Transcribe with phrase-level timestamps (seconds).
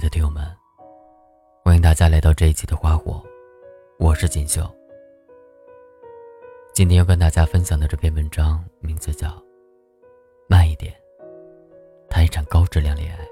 [0.00, 0.42] 的听友们，
[1.62, 3.22] 欢迎大家来到这一期的花火，
[3.98, 4.62] 我是锦绣。
[6.72, 9.28] 今天要跟大家分享的这篇文章名字叫
[10.48, 10.94] 《慢一点，
[12.08, 13.24] 谈一场高质量恋爱》。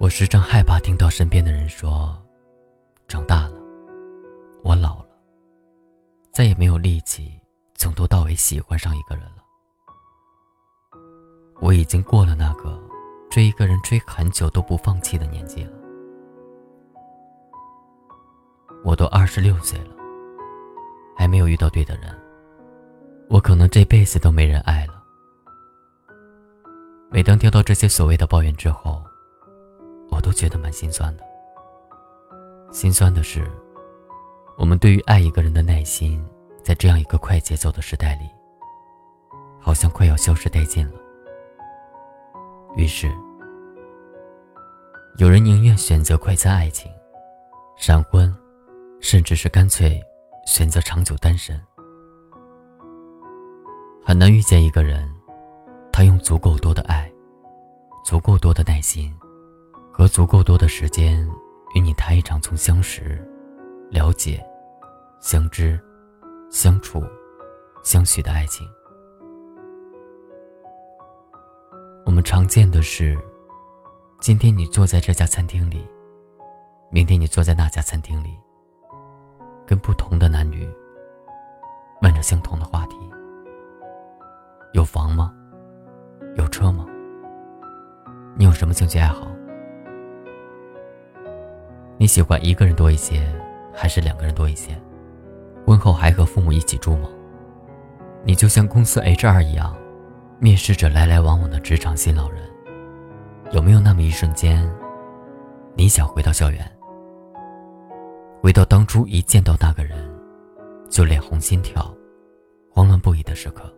[0.00, 2.20] 我时常害怕听到身边的人说
[3.06, 3.60] ：“长大了，
[4.64, 5.08] 我老了，
[6.32, 7.40] 再也没有力气
[7.76, 9.36] 从头到尾喜欢上一个人了。”
[11.60, 12.80] 我已经过了那个
[13.30, 15.72] 追一个人追很久都不放弃的年纪了。
[18.82, 19.90] 我都二十六岁了，
[21.14, 22.18] 还没有遇到对的人，
[23.28, 24.94] 我可能这辈子都没人爱了。
[27.10, 29.02] 每当听到这些所谓的抱怨之后，
[30.10, 31.24] 我都觉得蛮心酸的。
[32.72, 33.46] 心酸的是，
[34.56, 36.24] 我们对于爱一个人的耐心，
[36.64, 38.30] 在这样一个快节奏的时代里，
[39.60, 40.94] 好像快要消失殆尽了。
[42.76, 43.10] 于是，
[45.18, 46.90] 有人宁愿选择快餐爱情、
[47.76, 48.34] 闪婚，
[49.00, 50.00] 甚至是干脆
[50.46, 51.60] 选择长久单身。
[54.04, 55.12] 很难遇见一个人，
[55.92, 57.10] 他用足够多的爱、
[58.04, 59.14] 足够多的耐心
[59.92, 61.28] 和足够多的时间，
[61.74, 63.22] 与你谈一场从相识、
[63.90, 64.42] 了解、
[65.20, 65.78] 相知、
[66.50, 67.04] 相处、
[67.82, 68.66] 相许的爱情。
[72.22, 73.18] 常见的是，
[74.20, 75.86] 今天你坐在这家餐厅里，
[76.90, 78.36] 明天你坐在那家餐厅里，
[79.66, 80.68] 跟不同的男女
[82.02, 82.96] 问着相同的话题：
[84.72, 85.32] 有房吗？
[86.36, 86.86] 有车吗？
[88.36, 89.26] 你有什么兴趣爱好？
[91.96, 93.32] 你喜欢一个人多一些，
[93.72, 94.76] 还是两个人多一些？
[95.66, 97.08] 婚后还和父母一起住吗？
[98.24, 99.76] 你就像公司 HR 一样。
[100.42, 102.42] 面试着来来往往的职场新老人，
[103.52, 104.66] 有没有那么一瞬间，
[105.74, 106.64] 你想回到校园，
[108.40, 109.98] 回到当初一见到那个人
[110.88, 111.94] 就脸红心跳、
[112.72, 113.70] 慌乱不已的时刻？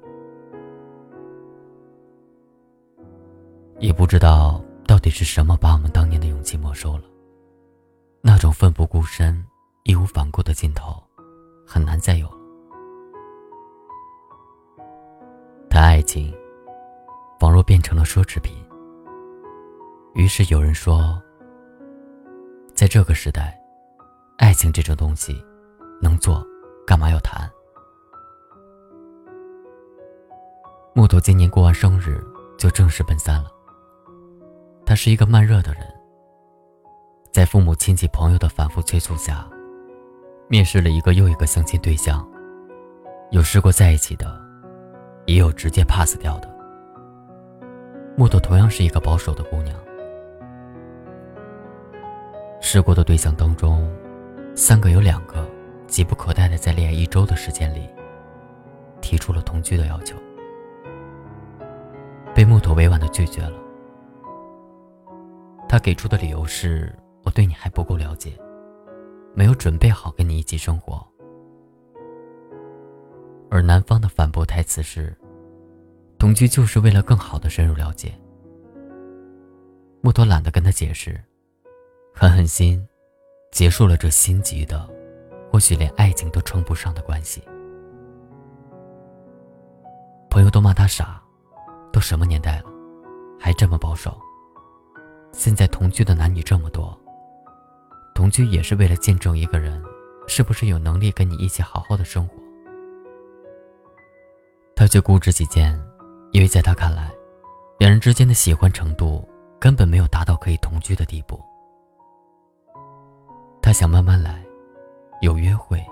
[3.80, 7.02] 也不知道到底是什么把我们当年的勇气没收了，
[8.20, 9.44] 那种奋不顾身、
[9.82, 11.02] 义无反顾的劲头，
[11.66, 12.36] 很难再有了。
[15.68, 16.32] 谈爱情。
[17.42, 18.54] 仿若变成了奢侈品。
[20.14, 21.20] 于是有人说，
[22.72, 23.60] 在这个时代，
[24.38, 25.44] 爱情这种东西，
[26.00, 26.46] 能做，
[26.86, 27.50] 干嘛要谈？
[30.94, 32.24] 木头今年过完生日
[32.56, 33.50] 就正式奔三了。
[34.86, 35.82] 他是一个慢热的人，
[37.32, 39.50] 在父母亲戚朋友的反复催促下，
[40.46, 42.24] 面试了一个又一个相亲对象，
[43.32, 44.40] 有试过在一起的，
[45.26, 46.51] 也有直接 pass 掉的。
[48.16, 49.74] 木头同样是一个保守的姑娘。
[52.60, 53.90] 试过的对象当中，
[54.54, 55.48] 三个有两个
[55.86, 57.88] 急不可待的在恋爱一周的时间里，
[59.00, 60.16] 提出了同居的要求，
[62.34, 63.58] 被木头委婉的拒绝了。
[65.68, 68.38] 他给出的理由是：“我对你还不够了解，
[69.34, 71.02] 没有准备好跟你一起生活。”
[73.50, 75.16] 而男方的反驳台词是。
[76.22, 78.14] 同居就是为了更好的深入了解。
[80.02, 81.20] 木头懒得跟他解释，
[82.14, 82.86] 狠狠心，
[83.50, 84.88] 结束了这心急的，
[85.50, 87.42] 或许连爱情都称不上的关系。
[90.30, 91.20] 朋友都骂他傻，
[91.92, 92.66] 都什么年代了，
[93.36, 94.16] 还这么保守。
[95.32, 96.96] 现在同居的男女这么多，
[98.14, 99.82] 同居也是为了见证一个人
[100.28, 102.36] 是不是有能力跟你一起好好的生活。
[104.76, 105.76] 他却固执己见。
[106.32, 107.12] 因为在他看来，
[107.78, 109.28] 两人之间的喜欢程度
[109.60, 111.38] 根本没有达到可以同居的地步。
[113.60, 114.42] 他想慢慢来，
[115.20, 115.84] 有约会，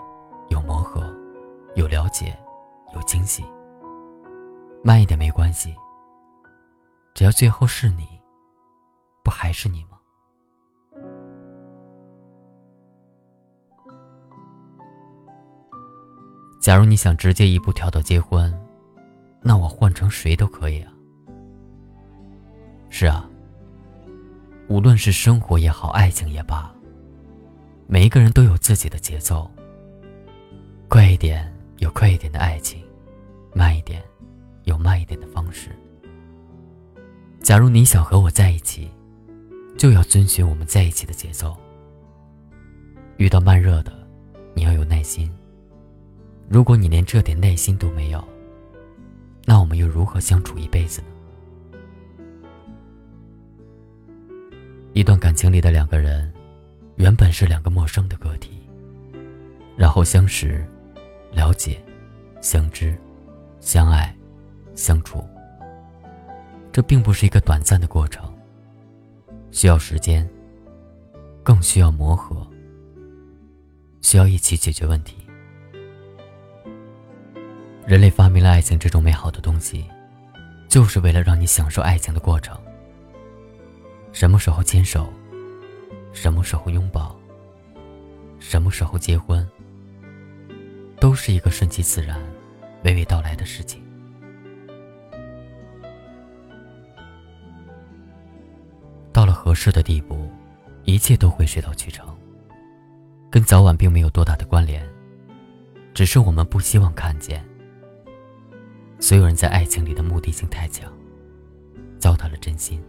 [0.49, 1.15] 有磨合，
[1.77, 2.37] 有了解，
[2.95, 3.45] 有惊喜。
[4.83, 5.77] 慢一点没关系，
[7.15, 8.09] 只要最后是你，
[9.23, 9.99] 不还是你吗？
[16.63, 18.51] 假如你想直接一步跳到结婚。
[19.43, 20.93] 那我换成谁都可以啊。
[22.89, 23.29] 是啊，
[24.69, 26.71] 无论是生活也好，爱情也罢，
[27.87, 29.51] 每一个人都有自己的节奏。
[30.89, 32.83] 快一点有快一点的爱情，
[33.55, 34.03] 慢一点
[34.65, 35.71] 有慢一点的方式。
[37.41, 38.91] 假如你想和我在一起，
[39.79, 41.57] 就要遵循我们在一起的节奏。
[43.17, 43.93] 遇到慢热的，
[44.53, 45.31] 你要有耐心。
[46.49, 48.23] 如果你连这点耐心都没有，
[49.45, 51.07] 那我们又如何相处一辈子呢？
[54.93, 56.33] 一段感情里的两个人
[56.97, 58.61] 原本是两个陌生的个体
[59.77, 60.67] 然后相识
[61.33, 61.83] 了解
[62.41, 62.97] 相知
[63.61, 64.15] 相爱
[64.75, 65.25] 相处。
[66.73, 68.33] 这并不是一个短暂的过程
[69.51, 70.29] 需要时间
[71.43, 72.47] 更需要磨合
[74.03, 75.20] 需要一起解决问题。
[77.91, 79.85] 人类发明了爱情这种美好的东西，
[80.69, 82.57] 就是为了让你享受爱情的过程。
[84.13, 85.13] 什么时候牵手，
[86.13, 87.19] 什么时候拥抱，
[88.39, 89.45] 什么时候结婚，
[91.01, 92.17] 都是一个顺其自然、
[92.85, 93.83] 娓娓道来的事情。
[99.13, 100.31] 到了合适的地步，
[100.85, 102.07] 一切都会水到渠成，
[103.29, 104.89] 跟早晚并没有多大的关联，
[105.93, 107.45] 只是我们不希望看见。
[109.01, 110.93] 所有人在爱情里的目的性太强，
[111.99, 112.81] 糟蹋了真心。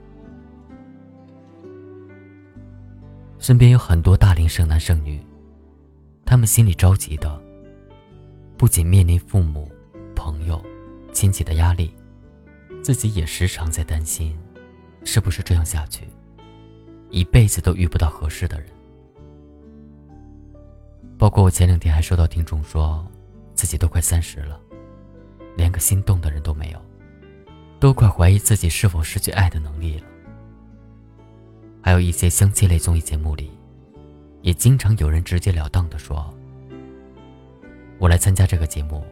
[3.39, 5.19] 身边有很多大龄剩男剩女，
[6.25, 7.41] 他们心里着急的，
[8.57, 9.71] 不仅面临父母、
[10.13, 10.61] 朋友、
[11.13, 11.91] 亲戚的压力，
[12.83, 14.37] 自己也时常在担心，
[15.05, 16.05] 是不是这样下去，
[17.09, 18.69] 一辈子都遇不到合适的人。
[21.17, 23.03] 包括我前两天还收到听众说，
[23.55, 24.59] 自己都快三十了。
[25.55, 26.79] 连个心动的人都没有，
[27.79, 30.05] 都快怀疑自己是否失去爱的能力了。
[31.81, 33.51] 还有一些相亲类综艺节目里，
[34.41, 36.31] 也经常有人直截了当的说
[37.99, 39.03] ：“我来参加这个节目，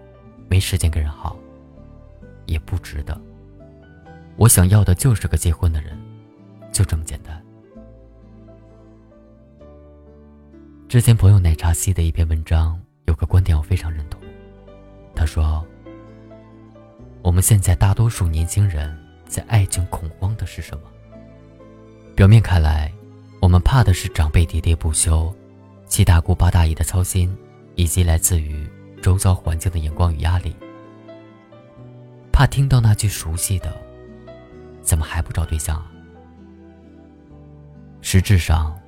[0.47, 1.37] 没时间跟人好，
[2.45, 3.19] 也不值得。
[4.37, 5.97] 我想要的就是个结婚的人，
[6.71, 7.41] 就这么简单。”
[10.87, 14.21] 之前朋友奶茶西的一篇文章，有个观点我非常认同，
[15.15, 15.65] 他说。
[17.21, 20.83] 我们现在大多数年轻人在爱情恐慌的是什么？
[22.15, 22.91] 表面看来，
[23.41, 25.33] 我们怕的是长辈喋喋不休、
[25.85, 27.35] 七大姑八大姨的操心，
[27.75, 28.67] 以及来自于
[29.01, 30.55] 周遭环境的眼光与压力。
[32.31, 33.75] 怕听到那句熟悉的
[34.81, 35.91] “怎么还不找对象啊？”
[38.01, 38.79] 实质上，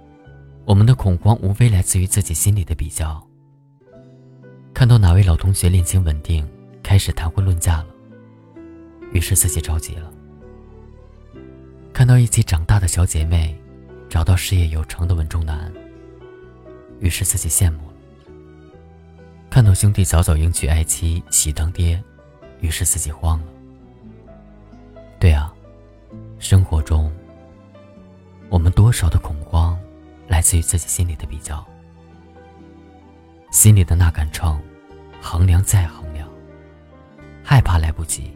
[0.65, 3.21] 我们的恐慌无非来自于自己心里的比较。
[4.73, 6.49] 看到哪位老同学恋情稳定，
[6.81, 7.87] 开始谈婚论嫁了。
[9.11, 10.11] 于是自己着急了。
[11.93, 13.55] 看到一起长大的小姐妹，
[14.09, 15.71] 找到事业有成的稳重男，
[16.99, 17.93] 于是自己羡慕了。
[19.49, 22.01] 看到兄弟早早迎娶爱妻喜当爹，
[22.61, 23.45] 于是自己慌了。
[25.19, 25.53] 对啊，
[26.39, 27.11] 生活中，
[28.49, 29.77] 我们多少的恐慌，
[30.27, 31.63] 来自于自己心里的比较，
[33.51, 34.59] 心里的那杆秤，
[35.21, 36.27] 衡量再衡量，
[37.43, 38.31] 害怕来不及。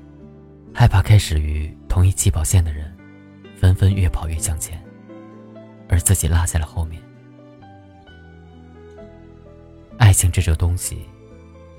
[0.77, 2.93] 害怕开始于同一起跑线的人，
[3.57, 4.77] 纷纷越跑越向前，
[5.87, 7.01] 而自己落在了后面。
[9.97, 11.05] 爱情这种东西，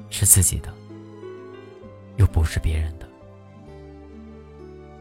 [0.09, 0.73] 是自己的，
[2.17, 3.07] 又不是别人的。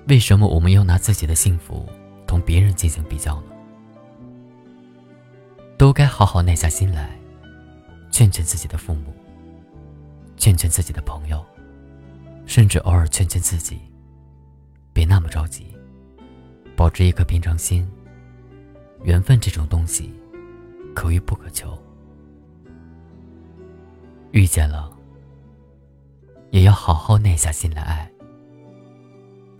[0.09, 1.87] 为什么我们要拿自己的幸福
[2.27, 3.47] 同别人进行比较呢？
[5.77, 7.17] 都该好好耐下心来，
[8.11, 9.13] 劝劝自己的父母，
[10.35, 11.41] 劝劝自己的朋友。
[12.45, 13.79] 甚至偶尔劝劝自己，
[14.93, 15.65] 别那么着急，
[16.75, 17.87] 保持一颗平常心。
[19.03, 20.11] 缘分这种东西，
[20.95, 21.77] 可遇不可求，
[24.31, 24.91] 遇见了，
[26.49, 28.11] 也要好好耐下心来爱，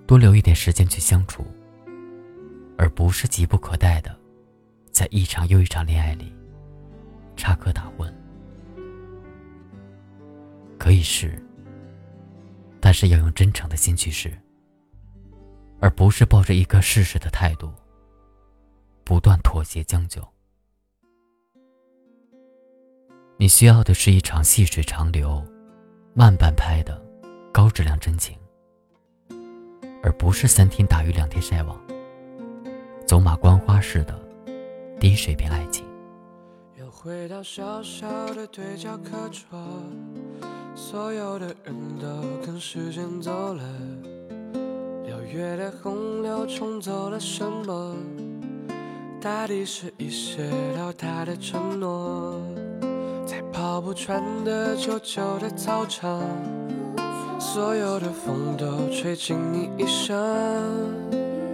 [0.08, 1.46] 多留一点时间去相处，
[2.76, 4.18] 而不是急不可待的，
[4.92, 6.34] 在一场又一场恋爱里
[7.36, 8.12] 插科打诨。
[10.80, 11.40] 可以是。
[12.86, 14.32] 但是要用真诚的心去试，
[15.80, 17.74] 而不是抱着一颗试试的态度，
[19.04, 20.22] 不断妥协将就。
[23.38, 25.44] 你需要的是一场细水长流、
[26.14, 27.04] 慢半拍的
[27.52, 28.38] 高质量真情，
[30.04, 31.76] 而不是三天打鱼两天晒网、
[33.08, 34.16] 走马观花式的
[35.00, 35.84] 低水平爱情。
[37.06, 39.60] 回到小小的对角课桌。
[40.74, 42.08] 所有的人都
[42.44, 43.64] 跟时间走了，
[45.06, 47.96] 六月的洪流冲走了什么？
[49.22, 52.42] 大抵是一些老大的承诺，
[53.28, 56.24] 在跑不穿的旧旧的操场，
[57.40, 60.12] 所有的风都吹进你衣裳。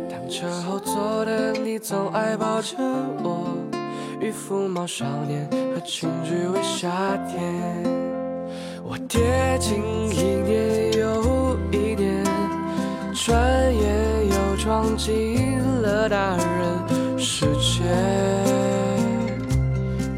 [0.10, 2.78] 当车后座的你总爱抱着
[3.22, 3.54] 我，
[4.22, 7.42] 渔夫帽少年和情侣为夏天。
[8.84, 9.20] 我跌
[9.60, 9.80] 进
[10.14, 12.24] 一年又一年
[13.16, 13.36] 转
[13.76, 17.82] 眼又撞进了大人世界。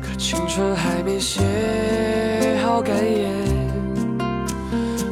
[0.02, 3.32] 可青春还没写好感言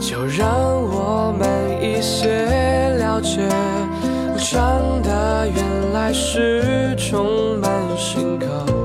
[0.01, 0.49] 就让
[0.83, 1.47] 我慢
[1.81, 2.27] 一些
[2.99, 3.47] 了解
[4.37, 8.80] 长大原来是充满心口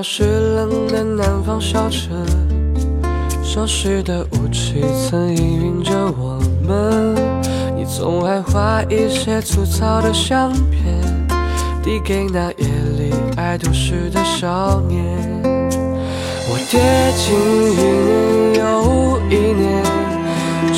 [0.00, 2.10] 又回到湿冷的南方小城，
[3.44, 7.14] 熟悉的雾气曾氤氲着我们。
[7.76, 11.02] 你总爱画一些粗糙的相片，
[11.82, 12.66] 递给那夜
[12.98, 15.04] 里爱读诗的少年。
[16.48, 16.80] 我跌
[17.14, 17.36] 进
[17.70, 19.84] 一年又一年，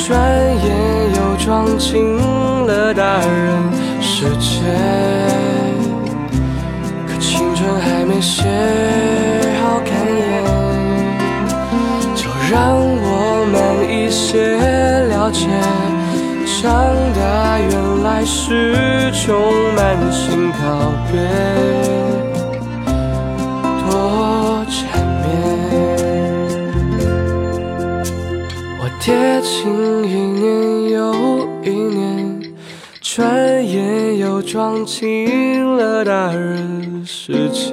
[0.05, 0.19] 转
[0.65, 0.67] 眼
[1.15, 2.17] 又撞进
[2.67, 5.32] 了大人世界。
[8.13, 8.43] 可青春还没写
[9.61, 10.21] 好感言，
[12.15, 13.05] 就让我
[13.51, 13.55] 慢
[13.89, 14.29] 一些
[15.07, 15.47] 了解，
[16.45, 16.61] 长
[17.15, 17.21] 大
[17.59, 19.25] 原来是充
[19.75, 20.57] 满新告
[21.11, 21.13] 别，
[23.81, 24.77] 多缠
[25.23, 25.25] 绵。
[28.79, 29.05] 我跌
[29.41, 29.51] 进
[30.05, 30.43] 一年
[30.91, 30.97] 又
[31.63, 32.02] 一年，
[33.15, 37.71] 转眼又撞进了大人世界。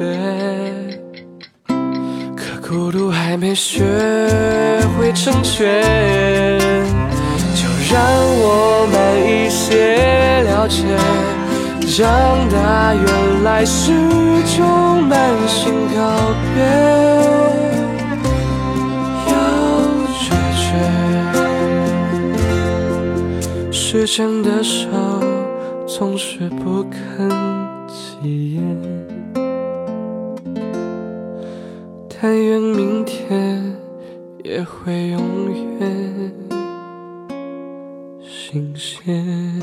[2.36, 3.82] 可孤独还没学
[4.98, 5.80] 会成全，
[7.54, 8.02] 就让
[8.42, 10.84] 我慢一些了解，
[11.86, 12.06] 长
[12.50, 13.94] 大原来是
[14.58, 15.18] 种满
[15.48, 17.59] 新告别。
[23.92, 24.88] 时间的手
[25.84, 27.28] 总是不肯
[27.88, 28.62] 起眼。
[32.08, 33.60] 但愿明天
[34.44, 35.20] 也会永
[35.80, 36.32] 远
[38.22, 39.60] 新鲜。